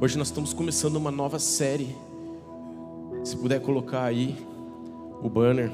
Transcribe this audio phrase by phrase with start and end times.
[0.00, 1.96] Hoje nós estamos começando uma nova série.
[3.24, 4.36] Se puder colocar aí
[5.20, 5.72] o banner.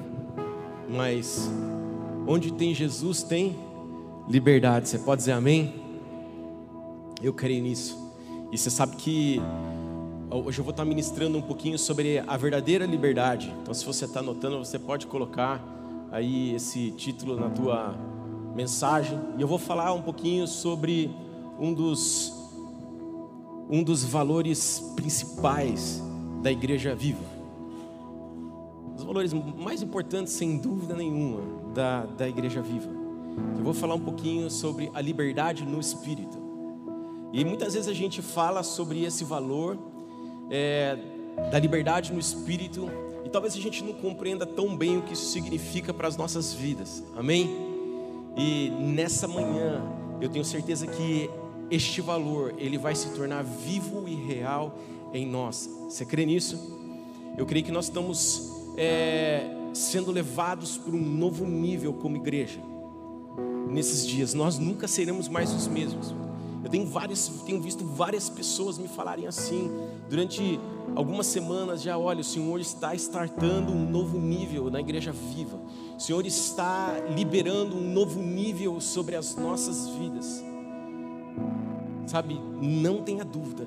[0.89, 1.47] Mas
[2.27, 3.55] onde tem Jesus tem
[4.27, 4.89] liberdade.
[4.89, 5.75] Você pode dizer amém?
[7.23, 7.99] Eu creio nisso.
[8.51, 9.43] E você sabe que
[10.31, 13.53] hoje eu vou estar ministrando um pouquinho sobre a verdadeira liberdade.
[13.61, 15.63] Então, se você está anotando, você pode colocar
[16.11, 17.95] aí esse título na tua
[18.57, 19.21] mensagem.
[19.37, 21.15] E eu vou falar um pouquinho sobre
[21.61, 22.44] um dos
[23.75, 26.01] um dos valores principais
[26.41, 27.25] da igreja viva.
[28.97, 31.41] Os valores mais importantes, sem dúvida nenhuma,
[31.75, 32.89] da, da igreja viva.
[33.59, 36.39] Eu vou falar um pouquinho sobre a liberdade no espírito.
[37.33, 39.77] E muitas vezes a gente fala sobre esse valor
[40.49, 40.97] é,
[41.51, 42.89] da liberdade no espírito,
[43.25, 46.53] e talvez a gente não compreenda tão bem o que isso significa para as nossas
[46.53, 47.03] vidas.
[47.17, 47.51] Amém?
[48.37, 49.83] E nessa manhã,
[50.21, 51.29] eu tenho certeza que
[51.75, 54.79] este valor ele vai se tornar vivo e real
[55.13, 55.69] em nós.
[55.89, 56.57] Você crê nisso?
[57.37, 62.61] Eu creio que nós estamos é, sendo levados para um novo nível como igreja.
[63.69, 66.15] Nesses dias, nós nunca seremos mais os mesmos.
[66.63, 69.71] Eu tenho, várias, tenho visto várias pessoas me falarem assim,
[70.09, 70.61] durante
[70.95, 75.61] algumas semanas já, olha, o Senhor está startando um novo nível na igreja viva.
[75.97, 80.54] O Senhor está liberando um novo nível sobre as nossas vidas
[82.07, 83.67] sabe, não tenha dúvida,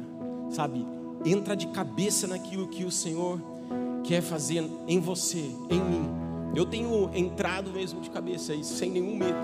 [0.50, 0.86] sabe,
[1.26, 3.42] entra de cabeça naquilo que o Senhor
[4.04, 6.10] quer fazer em você, em mim.
[6.56, 9.38] Eu tenho entrado mesmo de cabeça sem nenhum medo,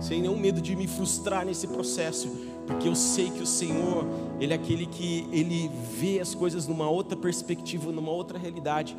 [0.00, 2.28] sem nenhum medo de me frustrar nesse processo,
[2.66, 4.06] porque eu sei que o Senhor,
[4.40, 8.96] Ele é aquele que Ele vê as coisas numa outra perspectiva, numa outra realidade.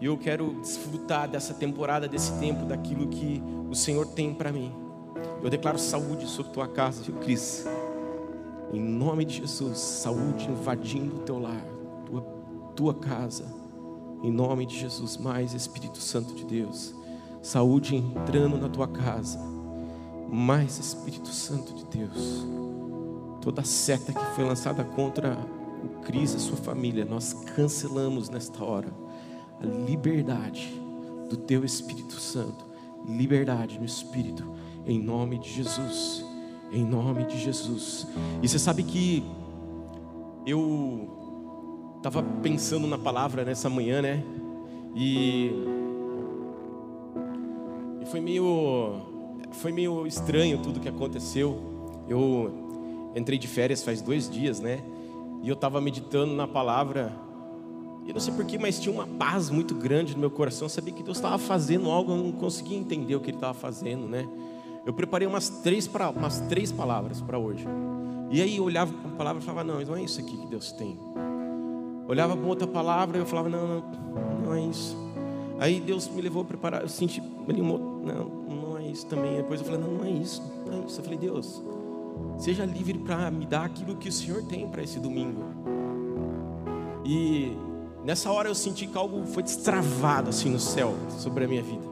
[0.00, 4.72] E eu quero desfrutar dessa temporada, desse tempo, daquilo que o Senhor tem para mim.
[5.42, 7.64] Eu declaro saúde sobre tua casa, viu, Cris?
[8.72, 11.62] Em nome de Jesus, saúde invadindo o teu lar,
[12.06, 12.22] tua,
[12.74, 13.44] tua casa.
[14.22, 16.94] Em nome de Jesus, mais Espírito Santo de Deus.
[17.42, 19.38] Saúde entrando na tua casa.
[20.30, 22.46] Mais Espírito Santo de Deus.
[23.42, 25.36] Toda seta que foi lançada contra
[25.84, 28.88] o Cris e a sua família, nós cancelamos nesta hora
[29.60, 30.72] a liberdade
[31.28, 32.64] do teu Espírito Santo.
[33.06, 34.48] Liberdade no Espírito,
[34.86, 36.31] em nome de Jesus
[36.72, 38.06] em nome de Jesus.
[38.42, 39.22] E você sabe que
[40.46, 41.08] eu
[41.98, 44.24] estava pensando na palavra nessa manhã, né?
[44.94, 45.52] E,
[48.00, 49.00] e foi meio
[49.52, 51.58] foi meio estranho tudo que aconteceu.
[52.08, 54.82] Eu entrei de férias faz dois dias, né?
[55.42, 57.12] E eu estava meditando na palavra.
[58.06, 60.64] E não sei porquê, mas tinha uma paz muito grande no meu coração.
[60.64, 63.54] Eu sabia que Deus estava fazendo algo, eu não conseguia entender o que Ele estava
[63.54, 64.26] fazendo, né?
[64.84, 67.64] Eu preparei umas três, pra, umas três palavras para hoje.
[68.30, 70.46] E aí eu olhava para a palavra e falava, não, não é isso aqui que
[70.46, 70.98] Deus tem.
[72.08, 73.82] Olhava para outra palavra e eu falava, não, não,
[74.44, 74.96] não é isso.
[75.58, 79.36] Aí Deus me levou a preparar, eu senti, não, não é isso também.
[79.36, 80.98] Depois eu falei, não, não é isso, não é isso.
[80.98, 81.62] Eu falei, Deus,
[82.38, 85.44] seja livre para me dar aquilo que o Senhor tem para esse domingo.
[87.04, 87.56] E
[88.04, 91.84] nessa hora eu senti que algo foi destravado assim no céu sobre a minha vida.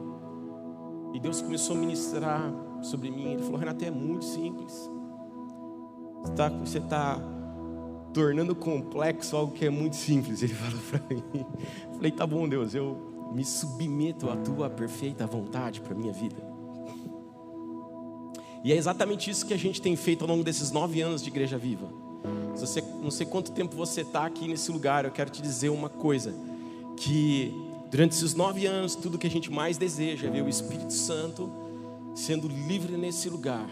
[1.14, 3.32] E Deus começou a ministrar sobre mim.
[3.32, 4.90] Ele falou: Renato, é muito simples.
[6.60, 7.22] Você está tá
[8.12, 10.42] tornando complexo algo que é muito simples.
[10.42, 11.22] Ele falou para mim.
[11.34, 16.50] Eu falei: Tá bom, Deus, eu me submeto à tua perfeita vontade para minha vida.
[18.62, 21.30] E é exatamente isso que a gente tem feito ao longo desses nove anos de
[21.30, 21.88] Igreja Viva.
[22.56, 25.88] Você, não sei quanto tempo você está aqui nesse lugar, eu quero te dizer uma
[25.88, 26.34] coisa:
[26.96, 27.54] que
[27.90, 31.50] durante esses nove anos, tudo que a gente mais deseja é ver o Espírito Santo
[32.14, 33.68] sendo livre nesse lugar.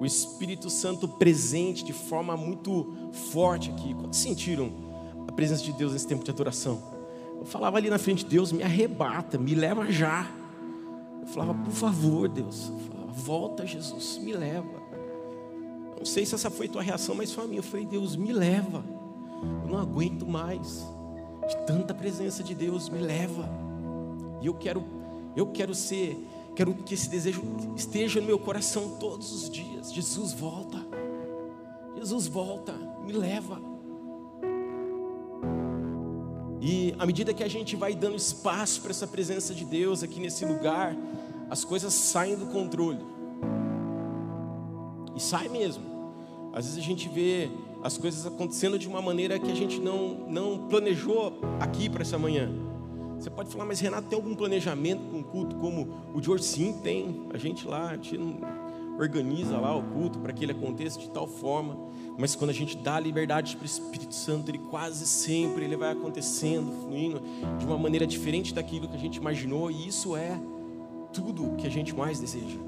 [0.00, 2.94] O Espírito Santo presente de forma muito
[3.32, 3.94] forte aqui.
[3.94, 4.70] Quantos sentiram
[5.26, 6.80] a presença de Deus nesse tempo de adoração?
[7.38, 10.28] Eu falava ali na frente, Deus me arrebata, me leva já.
[11.20, 12.68] Eu falava, por favor, Deus.
[12.68, 14.82] Eu falava, volta, Jesus, me leva.
[15.96, 17.58] não sei se essa foi tua reação, mas foi a minha.
[17.58, 18.84] Eu falei, Deus, me leva.
[19.64, 20.86] Eu não aguento mais
[21.48, 23.48] de tanta presença de Deus, me leva.
[24.40, 24.84] E eu quero,
[25.34, 26.16] eu quero ser
[26.58, 27.40] Quero que esse desejo
[27.76, 29.92] esteja no meu coração todos os dias.
[29.92, 30.84] Jesus volta.
[31.94, 32.72] Jesus volta,
[33.06, 33.62] me leva.
[36.60, 40.18] E à medida que a gente vai dando espaço para essa presença de Deus aqui
[40.18, 40.96] nesse lugar,
[41.48, 43.06] as coisas saem do controle.
[45.14, 45.84] E sai mesmo.
[46.52, 47.48] Às vezes a gente vê
[47.84, 52.18] as coisas acontecendo de uma maneira que a gente não, não planejou aqui para essa
[52.18, 52.67] manhã.
[53.18, 56.44] Você pode falar, mas Renato, tem algum planejamento com um culto como o de hoje?
[56.44, 57.26] Sim, tem.
[57.32, 58.18] A gente lá, a gente
[58.98, 61.76] organiza lá o culto para que ele aconteça de tal forma,
[62.18, 65.92] mas quando a gente dá liberdade para o Espírito Santo, ele quase sempre ele vai
[65.92, 67.22] acontecendo, fluindo
[67.58, 70.38] de uma maneira diferente daquilo que a gente imaginou, e isso é
[71.12, 72.58] tudo que a gente mais deseja.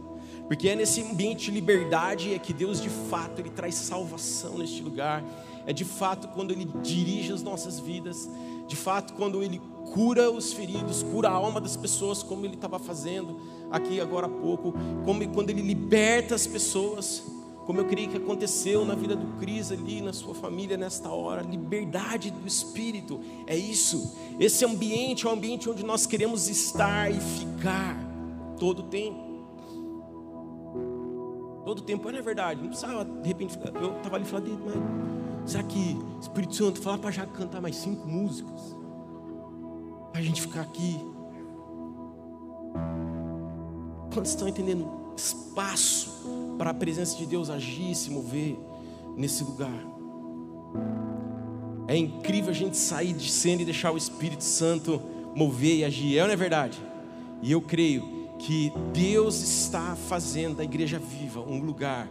[0.46, 4.82] Porque é nesse ambiente de liberdade é que Deus de fato ele traz salvação neste
[4.82, 5.22] lugar.
[5.64, 8.28] É de fato quando ele dirige as nossas vidas,
[8.66, 9.60] de fato quando ele
[9.92, 13.40] cura os feridos, cura a alma das pessoas, como ele estava fazendo
[13.70, 17.22] aqui agora há pouco, como quando ele liberta as pessoas,
[17.66, 21.42] como eu creio que aconteceu na vida do Cris ali, na sua família nesta hora,
[21.42, 24.16] liberdade do espírito, é isso.
[24.40, 27.96] Esse ambiente é o ambiente onde nós queremos estar e ficar
[28.58, 29.30] todo o tempo.
[31.64, 35.62] Todo o tempo, é verdade, não precisava de repente, eu estava ali falando, mas será
[35.62, 38.79] que Espírito Santo falar para já cantar mais cinco músicos?
[40.12, 41.00] A gente ficar aqui.
[44.12, 44.88] Quantos estão entendendo?
[45.16, 46.10] Espaço
[46.58, 48.58] para a presença de Deus agir, se mover
[49.16, 49.86] nesse lugar.
[51.86, 55.00] É incrível a gente sair de cena e deixar o Espírito Santo
[55.34, 56.80] mover e agir, é ou não é verdade?
[57.42, 62.08] E eu creio que Deus está fazendo da igreja viva um lugar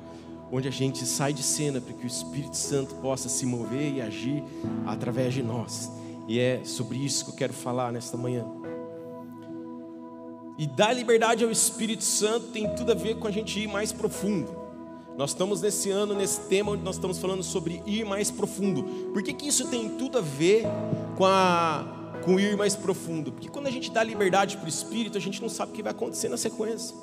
[0.51, 4.01] onde a gente sai de cena para que o Espírito Santo possa se mover e
[4.01, 4.43] agir
[4.85, 5.91] através de nós.
[6.29, 8.45] E é sobre isso que eu quero falar nesta manhã.
[10.59, 13.91] E dar liberdade ao Espírito Santo tem tudo a ver com a gente ir mais
[13.91, 14.55] profundo.
[15.17, 18.83] Nós estamos nesse ano, nesse tema, onde nós estamos falando sobre ir mais profundo.
[19.11, 20.65] Por que, que isso tem tudo a ver
[21.17, 23.31] com, a, com ir mais profundo?
[23.31, 25.81] Porque quando a gente dá liberdade para o Espírito, a gente não sabe o que
[25.81, 26.95] vai acontecer na sequência.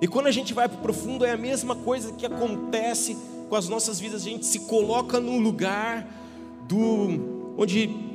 [0.00, 3.16] E quando a gente vai para o profundo, é a mesma coisa que acontece
[3.48, 4.22] com as nossas vidas.
[4.22, 6.06] A gente se coloca num lugar
[6.68, 8.05] do onde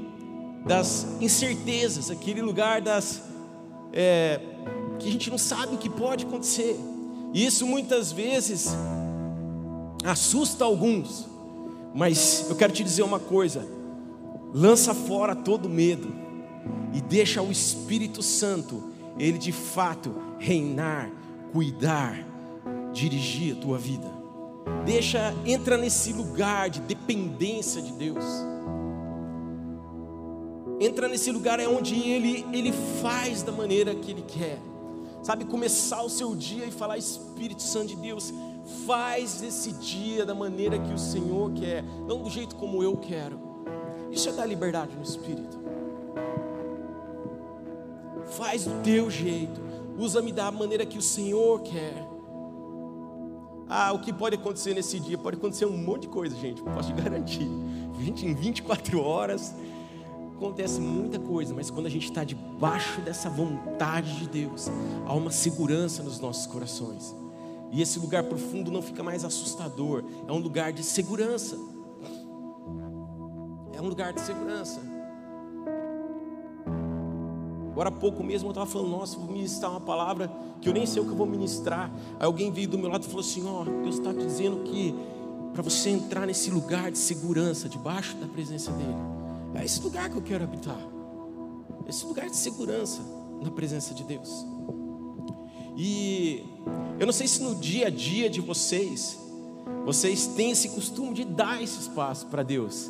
[0.66, 3.22] das incertezas, aquele lugar das
[3.94, 4.40] é,
[5.00, 6.80] que a gente não sabe o que pode acontecer.
[7.34, 8.70] E isso muitas vezes
[10.04, 11.28] assusta alguns.
[11.94, 13.68] Mas eu quero te dizer uma coisa:
[14.54, 16.14] lança fora todo medo
[16.94, 18.84] e deixa o Espírito Santo,
[19.18, 21.12] ele de fato reinar,
[21.52, 22.26] cuidar,
[22.94, 24.10] dirigir a tua vida.
[24.86, 28.51] Deixa, entra nesse lugar de dependência de Deus
[30.82, 34.60] entra nesse lugar é onde ele, ele faz da maneira que ele quer.
[35.22, 38.34] Sabe, começar o seu dia e falar, Espírito Santo de Deus,
[38.88, 43.40] faz esse dia da maneira que o Senhor quer, não do jeito como eu quero.
[44.12, 45.62] Isso é dar liberdade no Espírito.
[48.32, 49.62] Faz do teu jeito,
[49.98, 52.08] usa-me da maneira que o Senhor quer.
[53.70, 55.18] Ah, o que pode acontecer nesse dia?
[55.18, 57.48] Pode acontecer um monte de coisa, gente, posso te garantir.
[57.94, 59.54] 20, em 24 horas,
[60.42, 64.70] acontece muita coisa, mas quando a gente está debaixo dessa vontade de Deus,
[65.06, 67.16] há uma segurança nos nossos corações.
[67.72, 71.56] E esse lugar profundo não fica mais assustador, é um lugar de segurança.
[73.74, 74.82] É um lugar de segurança.
[77.72, 80.30] Agora há pouco mesmo eu estava falando, nossa, vou ministrar uma palavra
[80.60, 81.92] que eu nem sei o que eu vou ministrar.
[82.20, 84.94] Aí alguém veio do meu lado e falou assim: Ó, Deus está dizendo que
[85.54, 88.94] para você entrar nesse lugar de segurança, debaixo da presença dEle,
[89.56, 90.80] é esse lugar que eu quero habitar.
[91.88, 93.02] Esse lugar de segurança
[93.42, 94.46] na presença de Deus.
[95.76, 96.44] E
[97.00, 99.18] eu não sei se no dia a dia de vocês,
[99.86, 102.90] vocês têm esse costume de dar esse espaço para Deus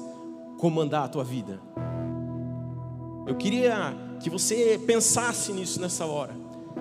[0.57, 1.59] comandar a tua vida.
[3.25, 6.35] Eu queria que você pensasse nisso nessa hora.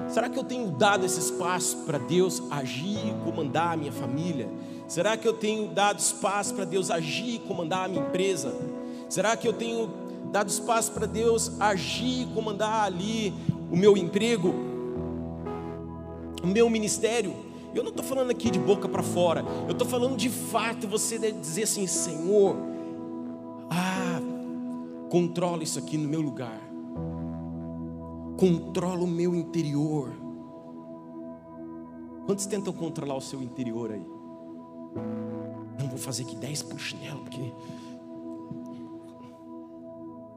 [0.09, 4.49] Será que eu tenho dado esse espaço para Deus agir e comandar a minha família?
[4.89, 8.53] Será que eu tenho dado espaço para Deus agir e comandar a minha empresa?
[9.11, 9.91] Será que eu tenho
[10.31, 13.35] dado espaço para Deus agir, comandar ali
[13.69, 14.55] o meu emprego,
[16.45, 17.35] o meu ministério?
[17.75, 21.19] Eu não estou falando aqui de boca para fora, eu estou falando de fato você
[21.33, 22.55] dizer assim: Senhor,
[23.69, 24.21] ah,
[25.11, 26.61] controla isso aqui no meu lugar,
[28.39, 30.13] controla o meu interior.
[32.27, 34.07] Quantos tentam controlar o seu interior aí?
[35.81, 37.53] Não vou fazer aqui 10 por chinelo, porque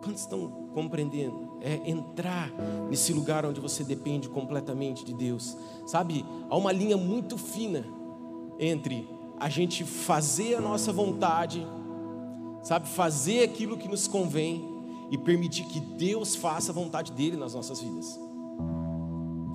[0.04, 1.58] Quantos estão compreendendo?
[1.62, 2.52] É entrar
[2.90, 5.56] nesse lugar onde você depende completamente de Deus.
[5.86, 7.86] Sabe, há uma linha muito fina
[8.60, 9.08] entre
[9.40, 11.66] a gente fazer a nossa vontade,
[12.62, 14.64] sabe, fazer aquilo que nos convém
[15.10, 18.20] e permitir que Deus faça a vontade dele nas nossas vidas.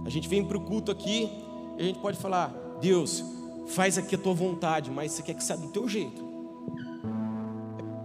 [0.05, 1.31] A gente vem para o culto aqui
[1.77, 2.49] e a gente pode falar:
[2.81, 3.23] Deus,
[3.67, 6.27] faz aqui a tua vontade, mas você quer que saia do teu jeito.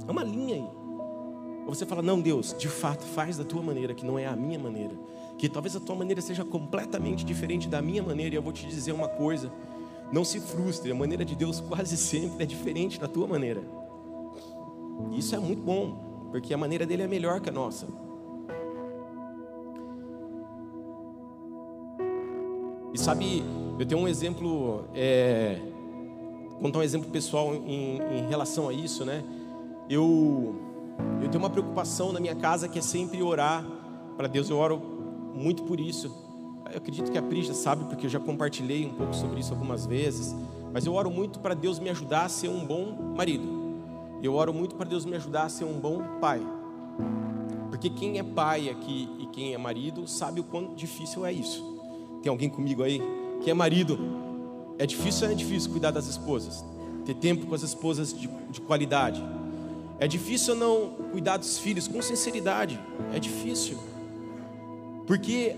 [0.05, 0.82] É uma linha aí.
[1.65, 4.35] Ou você fala, não, Deus, de fato, faz da tua maneira, que não é a
[4.35, 4.93] minha maneira.
[5.37, 8.67] Que talvez a tua maneira seja completamente diferente da minha maneira, e eu vou te
[8.67, 9.51] dizer uma coisa:
[10.11, 13.63] Não se frustre, a maneira de Deus quase sempre é diferente da tua maneira.
[15.11, 17.87] Isso é muito bom, porque a maneira dele é melhor que a nossa.
[22.93, 23.43] E sabe,
[23.79, 25.59] eu tenho um exemplo, é,
[26.61, 29.23] contar um exemplo pessoal em, em relação a isso, né?
[29.89, 30.55] Eu,
[31.21, 33.65] eu tenho uma preocupação na minha casa que é sempre orar
[34.17, 34.49] para Deus.
[34.49, 34.81] Eu oro
[35.33, 36.13] muito por isso.
[36.71, 39.53] Eu acredito que a Pri já sabe, porque eu já compartilhei um pouco sobre isso
[39.53, 40.35] algumas vezes.
[40.73, 43.63] Mas eu oro muito para Deus me ajudar a ser um bom marido.
[44.21, 46.41] Eu oro muito para Deus me ajudar a ser um bom pai.
[47.69, 51.61] Porque quem é pai aqui e quem é marido sabe o quão difícil é isso.
[52.21, 53.01] Tem alguém comigo aí
[53.43, 53.99] que é marido?
[54.79, 56.63] É difícil ou é difícil cuidar das esposas?
[57.05, 59.23] Ter tempo com as esposas de, de qualidade?
[59.99, 62.79] É difícil não cuidar dos filhos com sinceridade?
[63.13, 63.77] É difícil.
[65.05, 65.55] Porque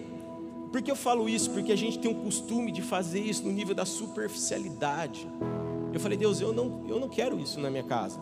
[0.72, 1.52] por que eu falo isso?
[1.52, 5.28] Porque a gente tem um costume de fazer isso no nível da superficialidade.
[5.94, 8.20] Eu falei, Deus, eu não, eu não quero isso na minha casa.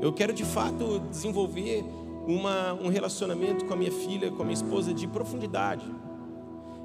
[0.00, 1.84] Eu quero de fato desenvolver
[2.26, 5.86] uma, um relacionamento com a minha filha, com a minha esposa de profundidade.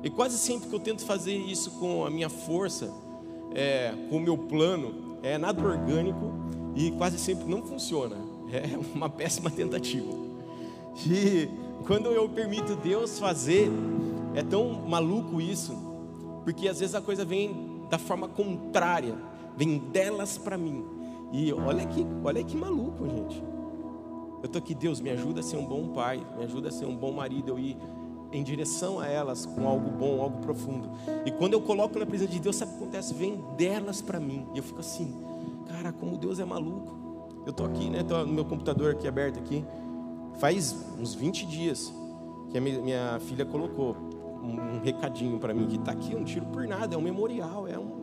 [0.03, 2.91] E quase sempre que eu tento fazer isso com a minha força,
[3.53, 6.34] é, com o meu plano, é nada orgânico
[6.75, 8.30] e quase sempre não funciona.
[8.51, 10.12] É uma péssima tentativa.
[11.08, 11.48] E
[11.86, 13.72] quando eu permito Deus fazer,
[14.36, 15.74] é tão maluco isso,
[16.43, 19.15] porque às vezes a coisa vem da forma contrária,
[19.55, 20.84] vem delas para mim.
[21.31, 23.41] E olha que, olha que maluco, gente.
[24.43, 26.86] Eu tô aqui, Deus, me ajuda a ser um bom pai, me ajuda a ser
[26.86, 27.77] um bom marido, eu ir
[28.31, 30.89] em direção a elas com algo bom, algo profundo.
[31.25, 33.13] E quando eu coloco na presença de Deus, sabe o que acontece?
[33.13, 34.48] Vem delas para mim.
[34.53, 35.13] E eu fico assim,
[35.67, 37.00] cara, como Deus é maluco.
[37.45, 38.03] Eu tô aqui, né?
[38.03, 39.65] Tô no meu computador aqui aberto aqui.
[40.39, 41.93] Faz uns 20 dias
[42.50, 43.95] que a minha filha colocou
[44.41, 47.77] um, recadinho para mim que está aqui, um tiro por nada, é um memorial, é
[47.77, 48.01] um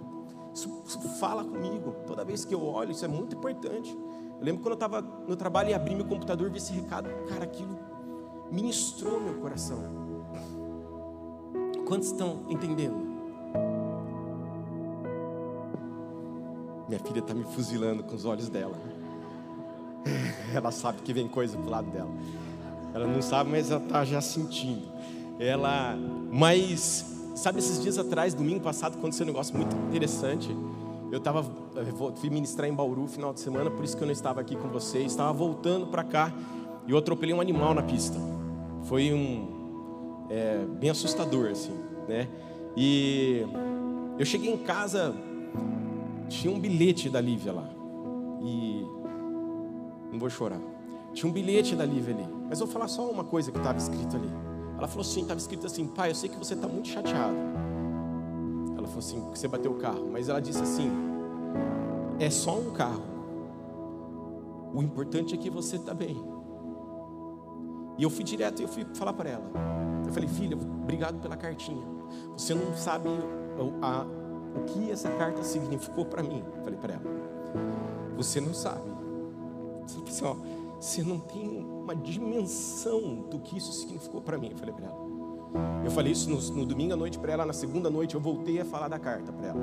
[0.55, 1.95] isso, isso, fala comigo.
[2.07, 3.97] Toda vez que eu olho, isso é muito importante.
[4.39, 7.09] Eu lembro quando eu estava no trabalho e abri meu computador e vi esse recado,
[7.29, 7.79] cara, aquilo
[8.51, 9.79] ministrou meu coração.
[11.87, 13.07] Quantos estão entendendo?
[16.89, 18.77] Minha filha está me fuzilando com os olhos dela.
[20.55, 22.11] Ela sabe que vem coisa pro lado dela.
[22.95, 24.89] Ela não sabe, mas ela está já sentindo.
[25.39, 25.97] Ela,
[26.33, 30.55] mas sabe esses dias atrás, domingo passado, aconteceu um negócio muito interessante.
[31.11, 31.45] Eu estava,
[32.17, 34.69] fui ministrar em Bauru final de semana, por isso que eu não estava aqui com
[34.69, 35.07] vocês.
[35.07, 36.33] Estava voltando para cá
[36.87, 38.19] e eu atropelei um animal na pista.
[38.85, 41.73] Foi um é, bem assustador assim,
[42.09, 42.29] né?
[42.77, 43.45] E
[44.19, 45.15] eu cheguei em casa,
[46.29, 47.69] tinha um bilhete da Lívia lá
[48.43, 48.87] e
[50.11, 50.61] não vou chorar.
[51.13, 52.29] Tinha um bilhete da Lívia ali.
[52.49, 54.31] Mas vou falar só uma coisa que estava escrito ali.
[54.77, 57.37] Ela falou assim: estava escrito assim, pai, eu sei que você está muito chateado.
[58.77, 60.09] Ela falou assim: que você bateu o carro.
[60.11, 60.91] Mas ela disse assim:
[62.19, 63.03] é só um carro.
[64.75, 66.17] O importante é que você está bem.
[67.97, 69.51] E eu fui direto e eu fui falar para ela.
[70.07, 71.85] Eu falei, filha, obrigado pela cartinha.
[72.37, 73.09] Você não sabe
[73.83, 76.43] a, a, o que essa carta significou para mim.
[76.57, 77.03] Eu falei para ela.
[78.17, 78.98] Você não sabe.
[79.97, 80.37] Assim, ó,
[80.81, 84.51] você não tem uma dimensão do que isso significou para mim.
[84.51, 85.09] Eu falei para ela.
[85.85, 88.61] Eu falei isso no, no domingo à noite para ela, na segunda noite eu voltei
[88.61, 89.61] a falar da carta para ela.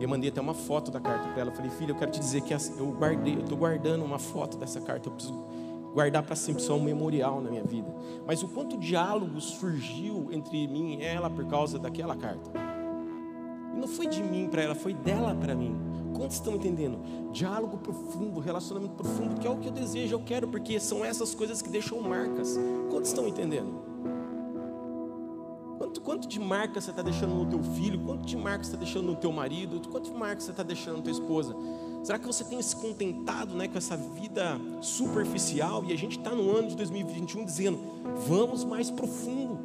[0.00, 1.50] Eu mandei até uma foto da carta para ela.
[1.50, 4.56] Eu falei, filha, eu quero te dizer que eu guardei, eu estou guardando uma foto
[4.56, 5.08] dessa carta.
[5.08, 5.44] Eu preciso
[5.92, 7.92] guardar para sempre só um memorial na minha vida.
[8.26, 12.50] Mas o quanto diálogo surgiu entre mim e ela por causa daquela carta.
[13.74, 15.76] E não foi de mim para ela, foi dela para mim.
[16.14, 16.98] Quantos estão entendendo?
[17.32, 21.34] Diálogo profundo, relacionamento profundo, que é o que eu desejo, eu quero, porque são essas
[21.34, 22.58] coisas que deixam marcas.
[22.90, 23.88] Quantos estão entendendo?
[25.78, 28.00] Quanto, quanto de marca você está deixando no teu filho?
[28.00, 29.80] Quanto de marca você está deixando no teu marido?
[29.88, 31.56] Quanto de marca você está deixando na tua esposa?
[32.02, 35.84] Será que você tem se contentado né, com essa vida superficial?
[35.84, 37.78] E a gente está no ano de 2021 dizendo,
[38.26, 39.57] vamos mais profundo.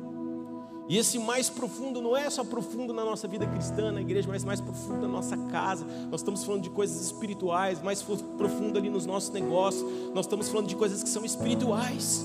[0.93, 4.43] E esse mais profundo não é só profundo na nossa vida cristã, na igreja, mas
[4.43, 5.83] mais profundo na nossa casa.
[6.11, 9.83] Nós estamos falando de coisas espirituais, mais profundo ali nos nossos negócios.
[10.13, 12.23] Nós estamos falando de coisas que são espirituais.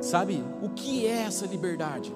[0.00, 2.14] Sabe, o que é essa liberdade?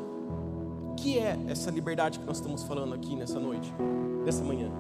[0.93, 3.75] O que é essa liberdade que nós estamos falando aqui nessa noite,
[4.25, 4.71] nessa manhã?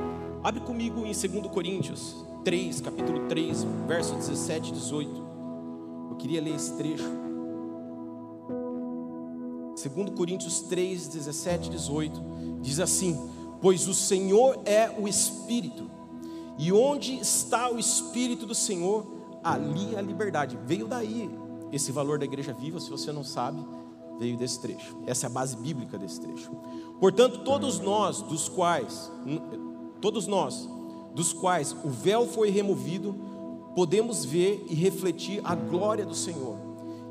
[0.40, 5.21] Abre comigo em 2 Coríntios 3, capítulo 3, verso 17 e 18.
[6.12, 7.08] Eu queria ler esse trecho.
[9.82, 12.22] 2 Coríntios 3, 17 e 18
[12.60, 13.18] diz assim:
[13.62, 15.90] Pois o Senhor é o Espírito,
[16.58, 19.06] e onde está o Espírito do Senhor,
[19.42, 20.58] ali a liberdade.
[20.66, 21.30] Veio daí
[21.72, 23.64] esse valor da igreja viva, se você não sabe,
[24.18, 24.94] veio desse trecho.
[25.06, 26.50] Essa é a base bíblica desse trecho.
[27.00, 29.10] Portanto, todos nós, dos quais,
[29.98, 30.68] todos nós,
[31.14, 33.31] dos quais o véu foi removido,
[33.74, 36.58] podemos ver e refletir a glória do Senhor.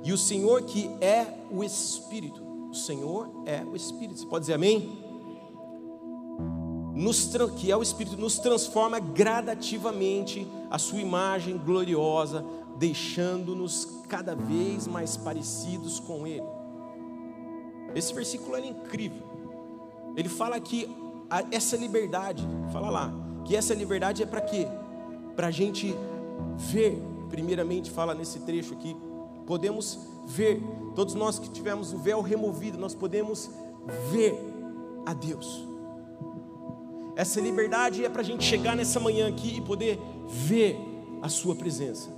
[0.04, 4.20] E o Senhor que é o Espírito, o Senhor é o Espírito.
[4.20, 4.98] Você pode dizer amém?
[6.94, 12.46] Nos, que é o Espírito, nos transforma gradativamente a sua imagem gloriosa,
[12.78, 16.44] deixando-nos cada vez mais parecidos com Ele.
[17.96, 19.24] Esse versículo é incrível.
[20.16, 20.90] Ele fala que
[21.52, 23.14] essa liberdade, fala lá,
[23.46, 24.68] que essa liberdade é para quê?
[25.36, 25.96] Para a gente
[26.58, 28.96] ver, primeiramente, fala nesse trecho aqui,
[29.46, 30.62] podemos ver,
[30.96, 33.50] todos nós que tivemos o véu removido, nós podemos
[34.12, 34.34] ver
[35.06, 35.68] a Deus.
[37.16, 40.80] Essa liberdade é para a gente chegar nessa manhã aqui e poder ver
[41.22, 42.10] a Sua presença,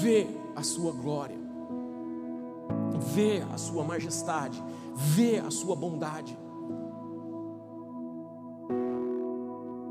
[0.00, 1.36] ver a Sua glória,
[3.14, 4.62] ver a Sua majestade,
[4.94, 6.38] ver a Sua bondade,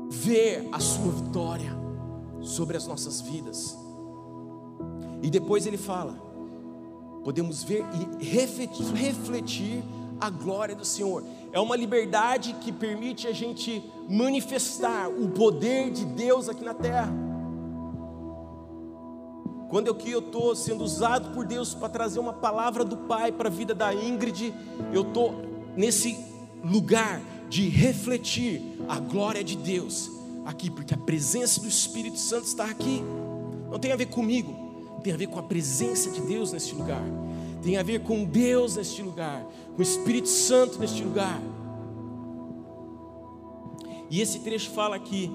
[0.08, 1.81] ver a Sua vitória
[2.42, 3.76] sobre as nossas vidas.
[5.22, 6.14] E depois ele fala:
[7.24, 7.84] podemos ver
[8.20, 9.82] e refletir
[10.20, 11.24] a glória do Senhor.
[11.52, 17.12] É uma liberdade que permite a gente manifestar o poder de Deus aqui na terra.
[19.68, 23.32] Quando eu que eu estou sendo usado por Deus para trazer uma palavra do Pai
[23.32, 24.52] para a vida da Ingrid,
[24.92, 25.34] eu estou
[25.74, 26.18] nesse
[26.62, 32.64] lugar de refletir a glória de Deus aqui, porque a presença do Espírito Santo está
[32.64, 33.02] aqui.
[33.70, 37.02] Não tem a ver comigo, tem a ver com a presença de Deus neste lugar
[37.62, 41.40] tem a ver com Deus neste lugar, com o Espírito Santo neste lugar.
[44.10, 45.30] E esse trecho fala que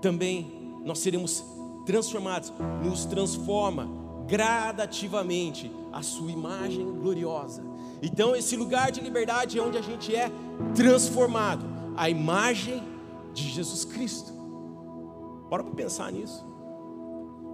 [0.00, 1.44] também nós seremos
[1.84, 2.52] transformados,
[2.82, 3.88] nos transforma
[4.26, 7.62] gradativamente a sua imagem gloriosa.
[8.00, 10.30] Então, esse lugar de liberdade é onde a gente é
[10.74, 12.82] transformado, a imagem
[13.32, 14.32] de Jesus Cristo.
[15.48, 16.44] Bora para pensar nisso.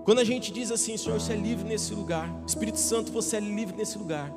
[0.04, 3.40] Quando a gente diz assim, Senhor, você é livre nesse lugar, Espírito Santo, você é
[3.40, 4.32] livre nesse lugar,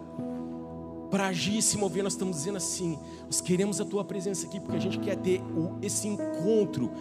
[1.10, 4.60] para agir e se mover, nós estamos dizendo assim: nós queremos a tua presença aqui,
[4.60, 5.42] porque a gente quer ter
[5.82, 6.92] esse encontro,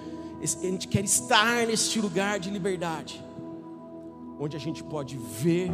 [0.42, 3.24] a gente quer estar neste lugar de liberdade,
[4.38, 5.70] onde a gente pode ver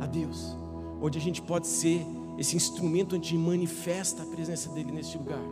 [0.00, 0.56] a Deus,
[1.00, 2.04] onde a gente pode ser
[2.38, 5.42] esse instrumento onde manifesta a presença dEle neste lugar,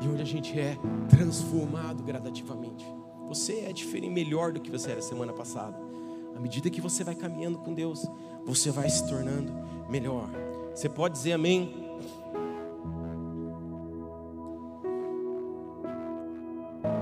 [0.00, 0.76] e onde a gente é
[1.08, 2.86] transformado gradativamente.
[3.28, 5.76] Você é diferente, melhor do que você era semana passada.
[6.36, 8.06] À medida que você vai caminhando com Deus,
[8.44, 9.52] você vai se tornando
[9.88, 10.28] melhor.
[10.74, 11.86] Você pode dizer amém?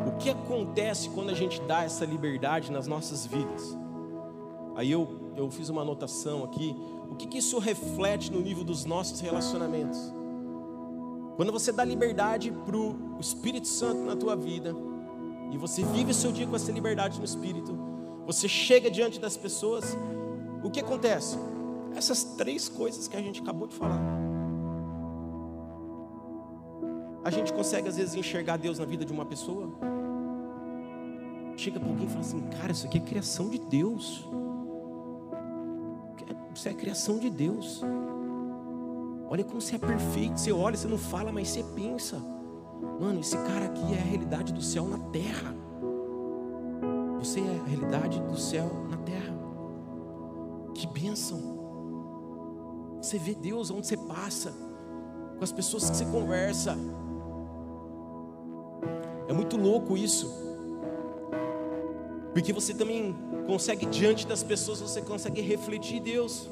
[0.06, 3.76] O que acontece quando a gente dá essa liberdade nas nossas vidas?
[4.76, 6.74] Aí eu, eu fiz uma anotação aqui.
[7.10, 10.13] O que, que isso reflete no nível dos nossos relacionamentos?
[11.36, 14.74] Quando você dá liberdade para o Espírito Santo na tua vida,
[15.50, 17.76] e você vive o seu dia com essa liberdade no espírito,
[18.26, 19.96] você chega diante das pessoas,
[20.62, 21.38] o que acontece?
[21.94, 24.00] Essas três coisas que a gente acabou de falar.
[27.22, 29.72] A gente consegue às vezes enxergar Deus na vida de uma pessoa.
[31.56, 34.28] Chega para alguém e fala assim: Cara, isso aqui é criação de Deus.
[36.54, 37.82] Isso é criação de Deus.
[39.34, 40.38] Olha como você é perfeito.
[40.38, 42.22] Você olha, você não fala, mas você pensa.
[43.00, 45.52] Mano, esse cara aqui é a realidade do céu na terra.
[47.18, 49.34] Você é a realidade do céu na terra.
[50.72, 51.40] Que bênção.
[53.02, 54.54] Você vê Deus onde você passa,
[55.36, 56.78] com as pessoas que você conversa.
[59.26, 60.32] É muito louco isso.
[62.32, 63.12] Porque você também
[63.48, 66.48] consegue, diante das pessoas, você consegue refletir Deus.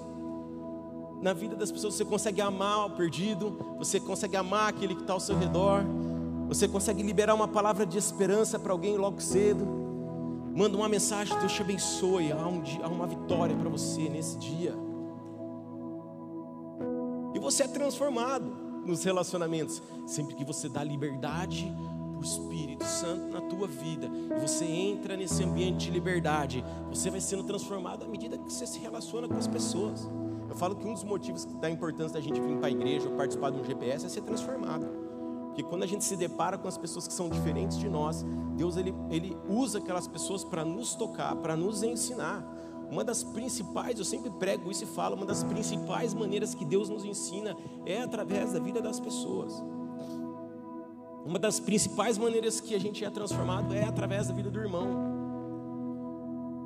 [1.23, 5.13] Na vida das pessoas, você consegue amar o perdido, você consegue amar aquele que está
[5.13, 5.85] ao seu redor,
[6.49, 9.65] você consegue liberar uma palavra de esperança para alguém logo cedo.
[10.53, 12.33] Manda uma mensagem, Deus te abençoe.
[12.33, 14.75] Há, um dia, há uma vitória para você nesse dia.
[17.33, 18.45] E você é transformado
[18.85, 19.81] nos relacionamentos.
[20.05, 21.73] Sempre que você dá liberdade
[22.19, 24.11] o Espírito Santo na tua vida.
[24.41, 26.65] Você entra nesse ambiente de liberdade.
[26.91, 30.09] Você vai sendo transformado à medida que você se relaciona com as pessoas.
[30.53, 33.17] Eu falo que um dos motivos da importância da gente vir para a igreja ou
[33.17, 34.87] participar de um GPS é ser transformado.
[35.47, 38.23] Porque quando a gente se depara com as pessoas que são diferentes de nós,
[38.55, 42.47] Deus ele, ele usa aquelas pessoas para nos tocar, para nos ensinar.
[42.91, 46.91] Uma das principais, eu sempre prego isso e falo, uma das principais maneiras que Deus
[46.91, 49.55] nos ensina é através da vida das pessoas.
[51.25, 54.87] Uma das principais maneiras que a gente é transformado é através da vida do irmão.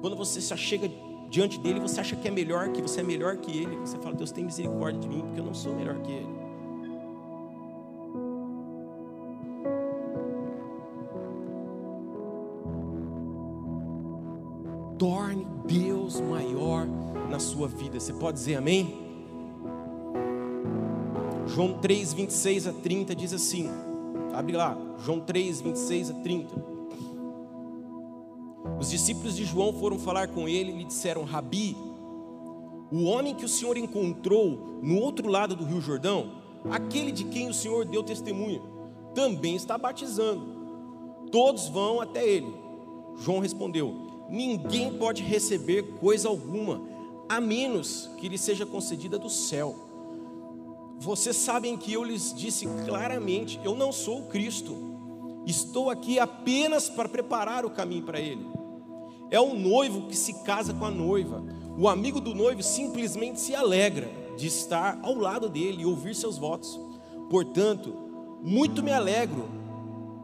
[0.01, 0.91] Quando você se achega
[1.29, 3.77] diante dele, você acha que é melhor, que você é melhor que ele.
[3.77, 6.37] Você fala, Deus tem misericórdia de mim, porque eu não sou melhor que ele.
[14.99, 16.87] Torne Deus maior
[17.29, 18.01] na sua vida.
[18.01, 19.07] Você pode dizer amém?
[21.47, 23.69] João 3, 26 a 30 diz assim:
[24.33, 26.76] abre lá, João 3, 26 a 30.
[28.87, 31.77] Os discípulos de João foram falar com ele e lhe disseram: Rabi,
[32.89, 36.35] o homem que o Senhor encontrou no outro lado do Rio Jordão,
[36.71, 38.63] aquele de quem o Senhor deu testemunho,
[39.13, 41.27] também está batizando.
[41.33, 42.55] Todos vão até ele.
[43.17, 46.81] João respondeu: Ninguém pode receber coisa alguma,
[47.29, 49.75] a menos que lhe seja concedida do céu.
[51.01, 54.77] Vocês sabem que eu lhes disse claramente: Eu não sou o Cristo,
[55.45, 58.55] estou aqui apenas para preparar o caminho para ele.
[59.31, 61.43] É o noivo que se casa com a noiva.
[61.79, 66.39] O amigo do noivo simplesmente se alegra de estar ao lado dele e ouvir seus
[66.39, 66.79] votos.
[67.31, 67.95] Portanto,
[68.43, 69.49] muito me alegro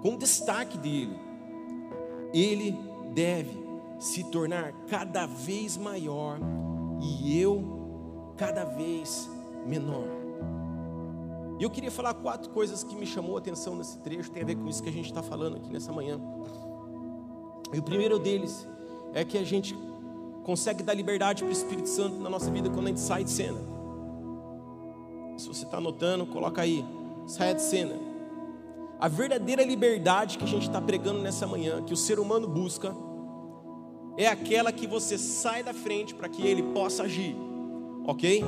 [0.02, 1.16] com o destaque dele.
[2.32, 2.78] Ele
[3.12, 3.62] deve
[3.98, 6.38] se tornar cada vez maior
[7.00, 9.28] e eu cada vez
[9.66, 10.08] menor.
[11.58, 14.46] E eu queria falar quatro coisas que me chamou a atenção nesse trecho, tem a
[14.46, 16.20] ver com isso que a gente está falando aqui nessa manhã.
[17.72, 18.66] E o primeiro deles
[19.14, 19.77] é que a gente
[20.44, 23.31] consegue dar liberdade para o Espírito Santo na nossa vida quando a gente sai de
[23.31, 23.59] cena.
[25.37, 26.85] Se você está anotando, coloca aí,
[27.27, 27.94] saia de cena.
[29.01, 32.94] A verdadeira liberdade que a gente está pregando nessa manhã, que o ser humano busca,
[34.16, 37.35] é aquela que você sai da frente para que ele possa agir,
[38.07, 38.44] ok?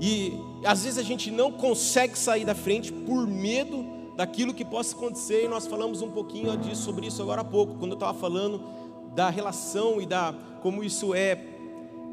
[0.00, 0.32] E
[0.64, 3.84] às vezes a gente não consegue sair da frente por medo
[4.16, 7.74] daquilo que possa acontecer, e nós falamos um pouquinho disso, sobre isso agora há pouco,
[7.74, 8.62] quando eu estava falando
[9.14, 11.38] da relação e da como isso é,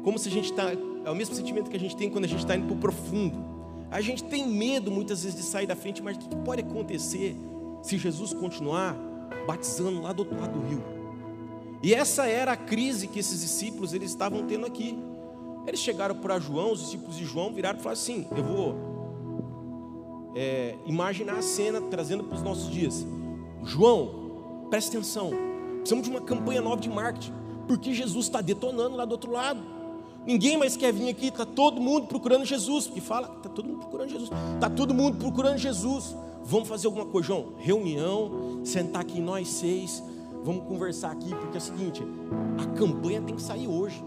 [0.02, 2.28] como se a gente está, é o mesmo sentimento que a gente tem quando a
[2.28, 3.52] gente está indo para o profundo.
[3.90, 7.36] A gente tem medo muitas vezes de sair da frente, mas o que pode acontecer
[7.82, 8.96] se Jesus continuar
[9.46, 10.82] batizando lá do outro lado do rio?
[11.82, 14.96] E essa era a crise que esses discípulos eles estavam tendo aqui.
[15.66, 18.92] Eles chegaram para João, os discípulos de João viraram e falaram assim: Eu vou
[20.34, 23.06] é, imaginar a cena trazendo para os nossos dias.
[23.64, 25.51] João, presta atenção.
[25.82, 27.32] Precisamos de uma campanha nova de marketing,
[27.66, 29.60] porque Jesus está detonando lá do outro lado.
[30.24, 33.80] Ninguém mais quer vir aqui, está todo mundo procurando Jesus, porque fala, está todo mundo
[33.80, 36.16] procurando Jesus, está todo mundo procurando Jesus.
[36.44, 37.54] Vamos fazer alguma coisa, João?
[37.58, 40.02] Reunião, sentar aqui nós seis,
[40.44, 42.02] vamos conversar aqui, porque é o seguinte,
[42.60, 44.02] a campanha tem que sair hoje.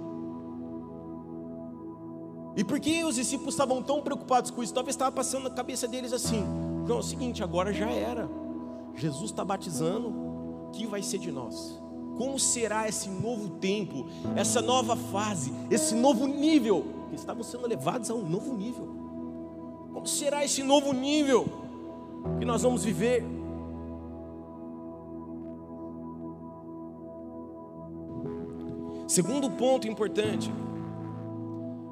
[2.55, 4.73] E por que os discípulos estavam tão preocupados com isso?
[4.73, 6.41] Talvez estava passando na cabeça deles assim:
[6.85, 8.29] João, é o seguinte, agora já era.
[8.95, 10.13] Jesus está batizando,
[10.75, 11.79] que vai ser de nós?
[12.17, 16.85] Como será esse novo tempo, essa nova fase, esse novo nível?
[17.09, 18.87] Que estavam sendo levados a um novo nível.
[19.93, 21.45] Como será esse novo nível
[22.39, 23.23] que nós vamos viver?
[29.07, 30.51] Segundo ponto importante,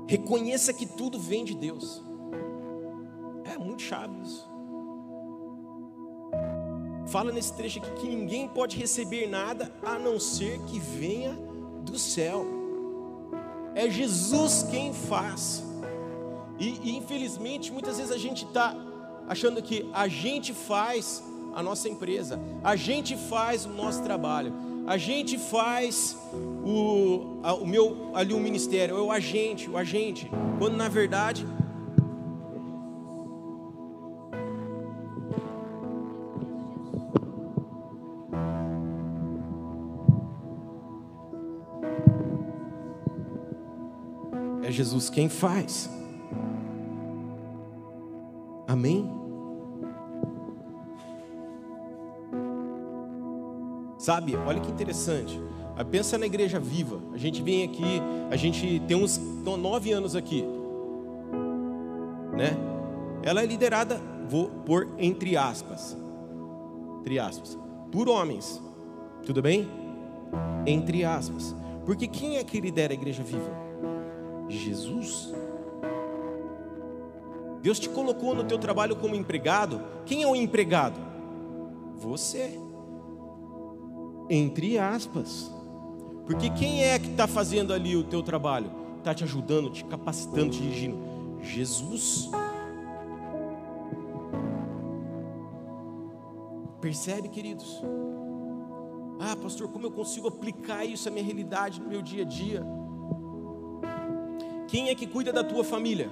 [0.07, 2.03] reconheça que tudo vem de Deus.
[3.45, 4.52] É muito chave isso
[7.13, 11.37] fala nesse trecho aqui que ninguém pode receber nada a não ser que venha
[11.85, 12.43] do céu.
[13.75, 15.63] É Jesus quem faz.
[16.57, 18.75] E, e infelizmente muitas vezes a gente está
[19.27, 21.23] achando que a gente faz
[21.53, 24.51] a nossa empresa, a gente faz o nosso trabalho,
[24.87, 26.17] a gente faz
[26.65, 31.45] o, a, o meu ali o ministério, é o agente, o agente, quando na verdade
[44.73, 45.89] Jesus quem faz.
[48.67, 49.09] Amém?
[53.97, 55.39] Sabe, olha que interessante.
[55.89, 56.99] Pensa na igreja viva.
[57.13, 60.43] A gente vem aqui, a gente tem uns nove anos aqui,
[62.33, 62.57] né?
[63.23, 65.97] Ela é liderada, vou por entre aspas,
[66.99, 67.57] entre aspas,
[67.91, 68.61] por homens.
[69.25, 69.69] Tudo bem?
[70.65, 71.55] Entre aspas.
[71.85, 73.62] Porque quem é que lidera a igreja viva?
[74.49, 75.33] Jesus.
[77.61, 79.81] Deus te colocou no teu trabalho como empregado.
[80.05, 80.99] Quem é o empregado?
[81.95, 82.59] Você.
[84.29, 85.49] Entre aspas.
[86.25, 88.69] Porque quem é que está fazendo ali o teu trabalho?
[88.97, 90.97] Está te ajudando, te capacitando, te dirigindo?
[91.41, 92.29] Jesus.
[96.81, 97.81] Percebe, queridos?
[99.19, 102.61] Ah, pastor, como eu consigo aplicar isso à minha realidade no meu dia a dia?
[104.73, 106.09] Quem é que cuida da tua família?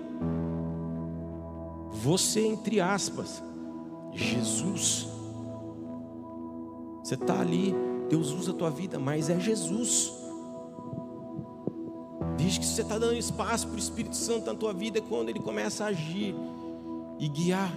[1.90, 3.42] Você, entre aspas,
[4.14, 5.08] Jesus.
[7.04, 7.74] Você está ali,
[8.08, 10.14] Deus usa a tua vida, mas é Jesus.
[12.38, 15.40] Diz que você está dando espaço para o Espírito Santo na tua vida quando ele
[15.40, 16.36] começa a agir
[17.18, 17.74] e guiar.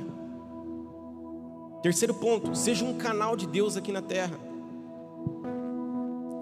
[1.83, 4.39] Terceiro ponto, seja um canal de Deus aqui na terra.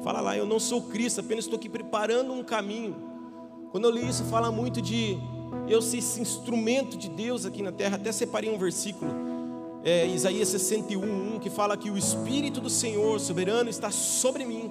[0.03, 3.12] Fala lá, eu não sou Cristo, apenas estou aqui preparando um caminho.
[3.73, 5.19] Quando eu li isso, fala muito de
[5.67, 7.97] eu ser esse instrumento de Deus aqui na terra.
[7.97, 9.11] Até separei um versículo,
[9.83, 14.71] é, Isaías 61, 1, que fala que o Espírito do Senhor soberano está sobre mim.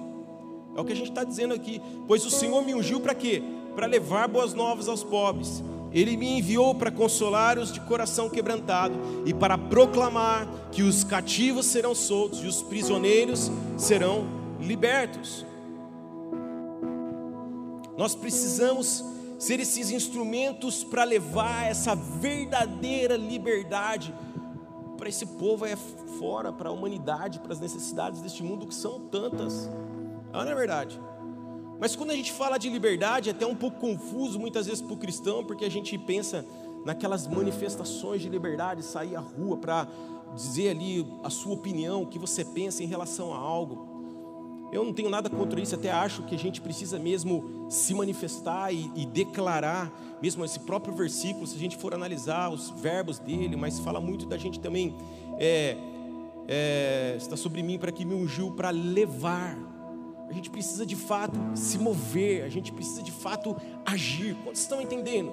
[0.76, 1.82] É o que a gente está dizendo aqui.
[2.06, 3.42] Pois o Senhor me ungiu para quê?
[3.74, 5.64] Para levar boas novas aos pobres.
[5.92, 8.94] Ele me enviou para consolar os de coração quebrantado
[9.26, 14.24] e para proclamar que os cativos serão soltos e os prisioneiros serão
[14.60, 15.44] libertos.
[18.02, 19.04] Nós precisamos
[19.38, 24.12] ser esses instrumentos para levar essa verdadeira liberdade
[24.96, 25.76] para esse povo aí
[26.18, 29.70] fora, para a humanidade, para as necessidades deste mundo que são tantas.
[30.32, 31.00] Ah, não é verdade?
[31.78, 34.94] Mas quando a gente fala de liberdade, é até um pouco confuso muitas vezes para
[34.94, 36.44] o cristão, porque a gente pensa
[36.84, 39.86] naquelas manifestações de liberdade, sair à rua para
[40.34, 43.91] dizer ali a sua opinião, o que você pensa em relação a algo.
[44.72, 48.72] Eu não tenho nada contra isso, até acho que a gente precisa mesmo se manifestar
[48.72, 53.54] e, e, declarar, mesmo esse próprio versículo, se a gente for analisar os verbos dele,
[53.54, 54.96] mas fala muito da gente também,
[55.38, 55.76] é,
[56.48, 59.58] é, está sobre mim para que me ungiu para levar.
[60.26, 63.54] A gente precisa de fato se mover, a gente precisa de fato
[63.84, 64.34] agir.
[64.42, 65.32] Quantos estão entendendo?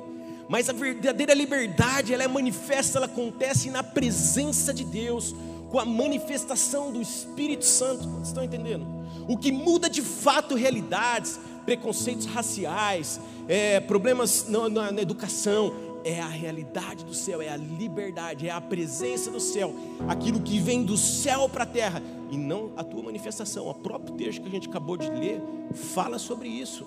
[0.50, 5.34] Mas a verdadeira liberdade, ela é manifesta, ela acontece na presença de Deus,
[5.70, 8.08] com a manifestação do Espírito Santo.
[8.08, 8.86] Quantos estão entendendo?
[9.28, 16.20] O que muda de fato realidades, preconceitos raciais, é, problemas na, na, na educação, é
[16.20, 19.74] a realidade do céu, é a liberdade, é a presença do céu,
[20.08, 22.02] aquilo que vem do céu para a terra,
[22.32, 23.68] e não a tua manifestação.
[23.68, 25.42] O próprio texto que a gente acabou de ler
[25.74, 26.86] fala sobre isso.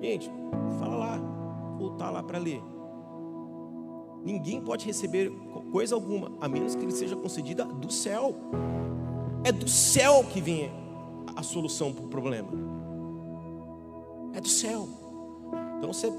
[0.00, 0.30] Gente,
[0.78, 1.20] fala lá,
[1.78, 2.60] voltar lá para ler.
[4.24, 5.30] Ninguém pode receber
[5.70, 8.34] coisa alguma, a menos que ele seja concedida do céu.
[9.44, 10.70] É do céu que vem
[11.34, 12.48] a solução para o problema.
[14.34, 14.88] É do céu.
[15.78, 16.12] Então você,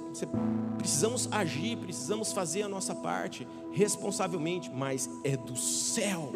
[0.78, 6.32] precisamos agir, precisamos fazer a nossa parte responsavelmente, mas é do céu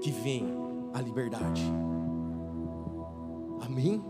[0.00, 0.46] que vem
[0.94, 1.62] a liberdade.
[3.60, 4.02] Amém?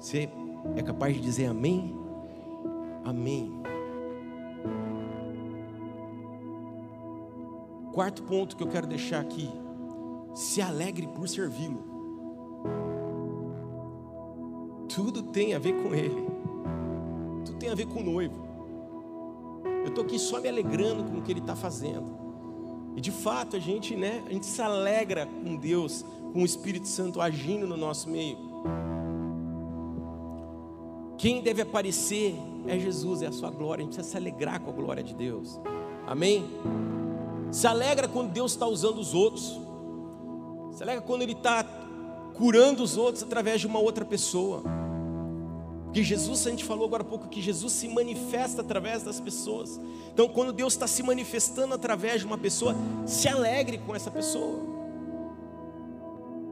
[0.00, 0.28] Você
[0.74, 1.94] é capaz de dizer amém?
[3.04, 3.62] Amém.
[7.94, 9.48] Quarto ponto que eu quero deixar aqui:
[10.34, 11.94] se alegre por servi-lo.
[14.92, 16.26] Tudo tem a ver com Ele.
[17.44, 18.34] Tudo tem a ver com o noivo.
[19.84, 22.18] Eu estou aqui só me alegrando com o que Ele está fazendo.
[22.96, 26.88] E de fato a gente, né, a gente se alegra com Deus, com o Espírito
[26.88, 28.36] Santo agindo no nosso meio.
[31.16, 32.34] Quem deve aparecer
[32.66, 33.82] é Jesus, é a sua glória.
[33.82, 35.60] A gente precisa se alegrar com a glória de Deus.
[36.06, 36.44] Amém?
[37.54, 39.60] Se alegra quando Deus está usando os outros.
[40.72, 41.64] Se alegra quando Ele está
[42.34, 44.60] curando os outros através de uma outra pessoa.
[45.84, 49.80] Porque Jesus, a gente falou agora há pouco que Jesus se manifesta através das pessoas.
[50.12, 52.74] Então, quando Deus está se manifestando através de uma pessoa,
[53.06, 54.58] se alegre com essa pessoa.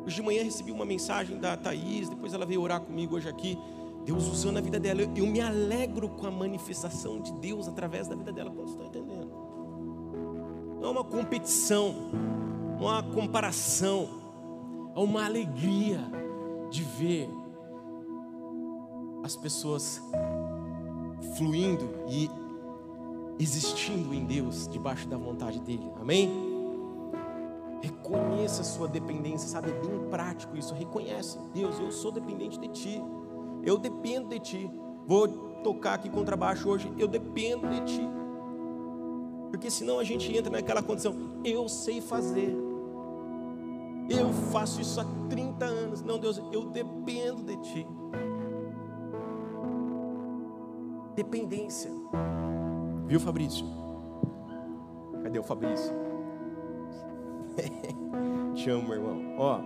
[0.07, 3.59] Hoje de manhã recebi uma mensagem da Thaís, depois ela veio orar comigo hoje aqui.
[4.05, 5.03] Deus usando a vida dela.
[5.03, 8.53] Eu, me alegro com a manifestação de Deus através da vida dela.
[8.53, 9.22] Quantos estão entendendo?
[10.83, 11.95] Não é uma competição,
[12.77, 14.09] não é uma comparação,
[14.97, 16.01] é uma alegria
[16.71, 17.31] de ver
[19.23, 20.03] as pessoas
[21.37, 22.29] fluindo e
[23.39, 26.29] existindo em Deus, debaixo da vontade dEle, amém?
[27.81, 29.71] Reconheça a sua dependência, sabe?
[29.71, 30.75] É bem prático isso.
[30.75, 33.01] Reconhece, Deus, eu sou dependente de Ti,
[33.63, 34.71] eu dependo de Ti.
[35.07, 35.29] Vou
[35.63, 38.22] tocar aqui contrabaixo hoje, eu dependo de Ti.
[39.53, 42.57] Porque senão a gente entra naquela condição, eu sei fazer,
[44.09, 46.03] eu faço isso há 30 anos.
[46.03, 47.87] Não, Deus, eu dependo de Ti.
[51.15, 51.91] Dependência.
[53.07, 53.65] Viu, Fabrício?
[55.23, 55.93] Cadê o Fabrício?
[58.57, 59.35] Te amo, meu irmão.
[59.39, 59.61] Ó,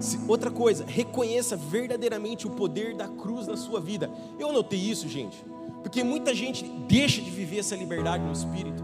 [0.00, 4.10] se, outra coisa, reconheça verdadeiramente o poder da cruz na sua vida.
[4.38, 5.44] Eu notei isso, gente,
[5.82, 8.82] porque muita gente deixa de viver essa liberdade no espírito,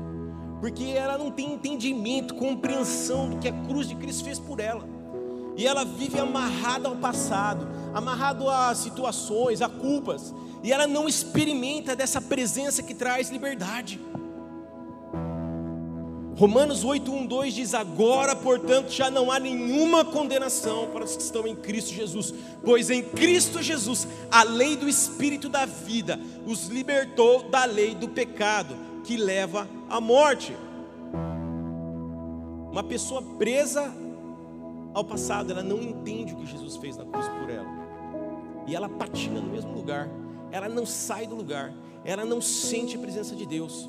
[0.63, 4.89] porque ela não tem entendimento, compreensão do que a cruz de Cristo fez por ela.
[5.57, 11.97] E ela vive amarrada ao passado, amarrado a situações, a culpas e ela não experimenta
[11.97, 14.01] dessa presença que traz liberdade.
[16.37, 21.57] Romanos 8:1-2 diz: Agora, portanto, já não há nenhuma condenação para os que estão em
[21.57, 22.33] Cristo Jesus,
[22.65, 28.09] pois em Cristo Jesus a lei do Espírito da vida os libertou da lei do
[28.09, 30.57] pecado, que leva à morte.
[32.71, 33.93] Uma pessoa presa
[34.95, 37.69] ao passado, ela não entende o que Jesus fez na cruz por ela,
[38.67, 40.09] e ela patina no mesmo lugar,
[40.51, 41.73] ela não sai do lugar,
[42.05, 43.89] ela não sente a presença de Deus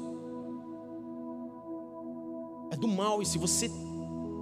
[2.73, 3.21] é do mal.
[3.21, 3.69] E se você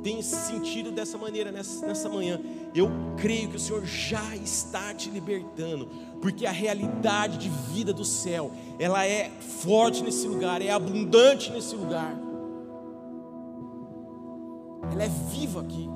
[0.01, 2.39] tem sentido dessa maneira nessa, nessa manhã,
[2.73, 5.87] eu creio que o Senhor já está te libertando,
[6.21, 8.51] porque a realidade de vida do céu,
[8.81, 12.19] ela é forte nesse lugar, é abundante nesse lugar,
[14.91, 15.87] ela é viva aqui.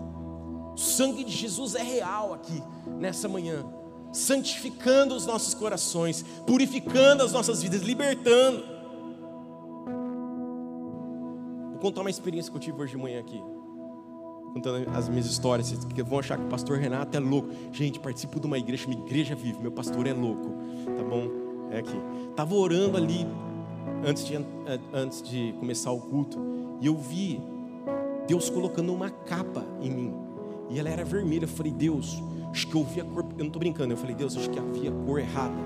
[0.71, 2.61] O sangue de Jesus é real aqui
[2.99, 3.65] nessa manhã,
[4.13, 8.75] santificando os nossos corações, purificando as nossas vidas, libertando.
[11.81, 13.39] contar uma experiência que eu tive hoje de manhã aqui.
[14.53, 17.49] Contando as minhas histórias, que vão achar que o pastor Renato é louco.
[17.71, 20.49] Gente, participo de uma igreja, uma igreja vive, meu pastor é louco.
[20.97, 21.44] Tá bom?
[21.71, 21.99] É aqui.
[22.35, 23.25] Tava orando ali
[24.05, 24.35] antes de,
[24.93, 26.37] antes de começar o culto,
[26.81, 27.41] e eu vi
[28.27, 30.13] Deus colocando uma capa em mim.
[30.69, 31.45] E ela era vermelha.
[31.45, 33.23] Eu falei, Deus, acho que eu vi a cor.
[33.23, 33.93] Eu não estou brincando.
[33.93, 35.61] Eu falei, Deus, acho que havia a cor errada.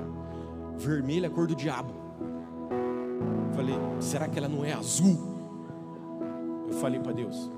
[0.77, 1.93] Vermelha é a cor do diabo.
[3.49, 5.17] Eu falei, será que ela não é azul?
[6.67, 7.49] Eu falei para Deus.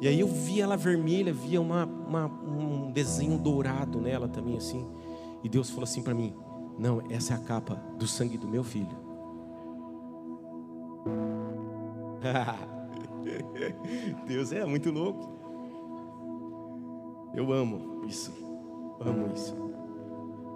[0.00, 4.86] E aí eu vi ela vermelha, via uma, uma, um desenho dourado nela também assim.
[5.42, 6.34] E Deus falou assim para mim:
[6.78, 9.04] Não, essa é a capa do sangue do meu filho.
[14.26, 15.34] Deus é muito louco.
[17.34, 18.32] Eu amo isso.
[19.00, 19.54] Amo isso.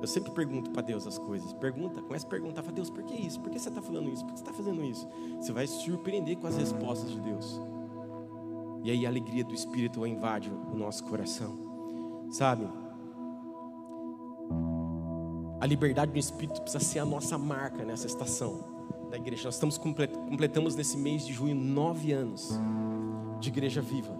[0.00, 1.52] Eu sempre pergunto para Deus as coisas.
[1.54, 3.40] Pergunta, começa a perguntar para Deus: por que isso?
[3.40, 4.24] Por que você está falando isso?
[4.24, 5.08] Por que você está fazendo isso?
[5.40, 7.60] Você vai se surpreender com as respostas de Deus.
[8.84, 11.58] E aí a alegria do Espírito invade o nosso coração.
[12.30, 12.68] Sabe?
[15.60, 18.60] A liberdade do Espírito precisa ser a nossa marca nessa estação
[19.10, 19.44] da igreja.
[19.44, 22.50] Nós estamos completamos nesse mês de junho nove anos
[23.40, 24.16] de igreja viva.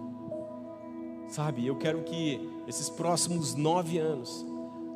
[1.29, 1.65] Sabe?
[1.65, 4.45] Eu quero que esses próximos nove anos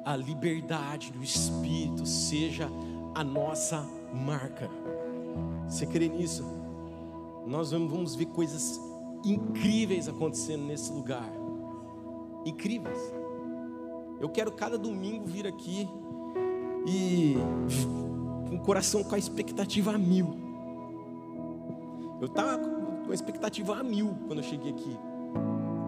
[0.03, 2.69] a liberdade do Espírito seja
[3.15, 4.69] a nossa marca.
[5.67, 6.43] Você crê nisso?
[7.45, 8.81] Nós vamos ver coisas
[9.23, 11.29] incríveis acontecendo nesse lugar.
[12.45, 12.99] Incríveis.
[14.19, 15.87] Eu quero cada domingo vir aqui
[16.85, 17.35] e
[18.49, 20.37] com o coração com a expectativa a mil.
[22.19, 24.97] Eu estava com a expectativa a mil quando eu cheguei aqui.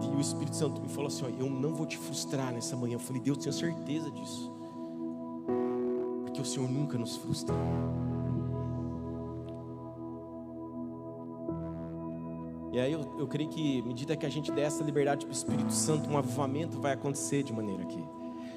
[0.02, 2.94] E o Espírito Santo me falou assim: ó, Eu não vou te frustrar nessa manhã.
[2.94, 4.52] Eu falei: Deus, tenho certeza disso.
[6.24, 7.54] Porque o Senhor nunca nos frustra.
[12.72, 15.32] E aí eu, eu creio que, à medida que a gente der essa liberdade para
[15.32, 18.04] o Espírito Santo, um avivamento vai acontecer de maneira aqui.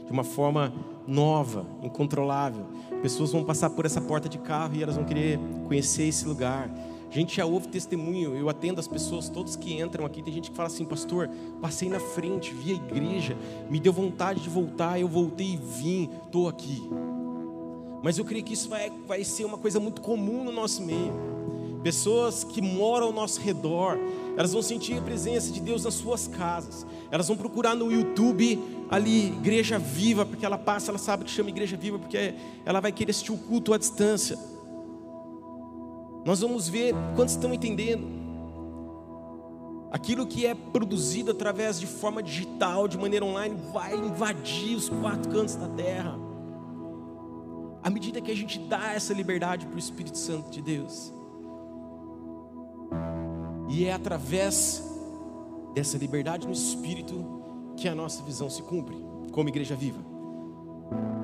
[0.09, 0.73] De uma forma
[1.05, 2.65] nova, incontrolável.
[3.03, 6.67] Pessoas vão passar por essa porta de carro e elas vão querer conhecer esse lugar.
[7.07, 10.49] A gente já ouve testemunho, eu atendo as pessoas, todos que entram aqui, tem gente
[10.49, 11.29] que fala assim, pastor,
[11.61, 13.37] passei na frente, vi a igreja,
[13.69, 16.89] me deu vontade de voltar, eu voltei e vim, estou aqui.
[18.01, 21.13] Mas eu creio que isso vai, vai ser uma coisa muito comum no nosso meio
[21.83, 23.97] pessoas que moram ao nosso redor,
[24.37, 26.85] elas vão sentir a presença de Deus nas suas casas.
[27.11, 31.49] Elas vão procurar no YouTube ali Igreja Viva, porque ela passa, ela sabe que chama
[31.49, 34.37] Igreja Viva, porque ela vai querer assistir o culto à distância.
[36.25, 38.19] Nós vamos ver quantos estão entendendo.
[39.91, 45.31] Aquilo que é produzido através de forma digital, de maneira online, vai invadir os quatro
[45.31, 46.15] cantos da terra.
[47.81, 51.18] À medida que a gente dá essa liberdade para o Espírito Santo de Deus.
[53.69, 54.83] E é através
[55.73, 57.39] dessa liberdade no espírito
[57.77, 58.97] que a nossa visão se cumpre
[59.31, 59.99] como igreja viva.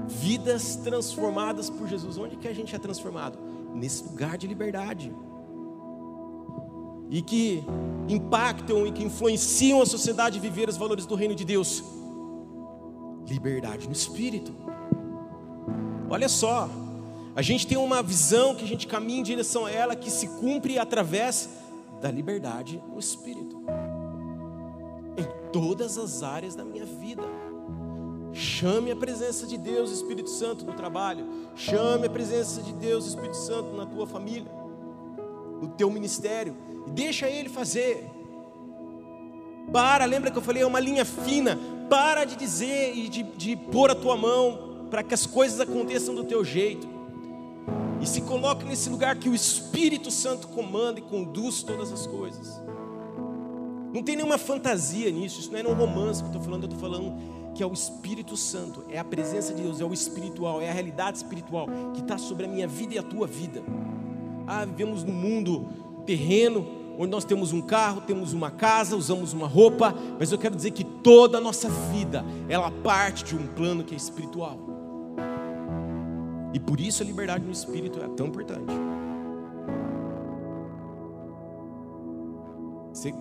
[0.07, 2.17] Vidas transformadas por Jesus.
[2.17, 3.39] Onde que a gente é transformado?
[3.73, 5.11] Nesse lugar de liberdade.
[7.09, 7.63] E que
[8.07, 11.83] impactam e que influenciam a sociedade a viver os valores do reino de Deus.
[13.27, 14.53] Liberdade no espírito.
[16.07, 16.69] Olha só,
[17.35, 20.27] a gente tem uma visão que a gente caminha em direção a ela que se
[20.27, 21.49] cumpre através
[22.05, 23.63] da liberdade no espírito,
[25.17, 27.23] em todas as áreas da minha vida.
[28.31, 31.25] Chame a presença de Deus, Espírito Santo, no trabalho.
[31.55, 34.51] Chame a presença de Deus, Espírito Santo, na tua família,
[35.59, 36.55] no teu ministério.
[36.85, 38.07] E deixa Ele fazer.
[39.73, 41.57] Para, lembra que eu falei, é uma linha fina.
[41.89, 46.13] Para de dizer e de, de pôr a tua mão para que as coisas aconteçam
[46.13, 46.87] do teu jeito.
[48.01, 52.59] E se coloque nesse lugar que o Espírito Santo comanda e conduz todas as coisas.
[53.93, 56.69] Não tem nenhuma fantasia nisso, isso não é um romance que eu estou falando, eu
[56.69, 57.13] estou falando
[57.55, 60.73] que é o Espírito Santo, é a presença de Deus, é o espiritual, é a
[60.73, 63.63] realidade espiritual que está sobre a minha vida e a tua vida.
[64.45, 65.65] Ah, vivemos num mundo
[66.05, 66.67] terreno,
[66.99, 70.71] onde nós temos um carro, temos uma casa, usamos uma roupa, mas eu quero dizer
[70.71, 74.74] que toda a nossa vida, ela parte de um plano que é espiritual.
[76.55, 78.71] E por isso a liberdade no espírito é tão importante.
[82.93, 83.13] Você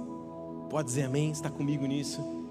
[0.70, 1.32] pode dizer amém?
[1.32, 2.43] Está comigo nisso?